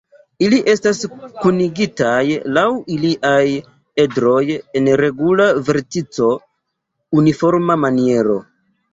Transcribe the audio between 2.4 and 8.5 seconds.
laŭ iliaj edroj en regula vertico-uniforma maniero.